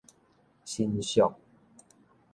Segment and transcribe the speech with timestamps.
[0.65, 1.31] 新宿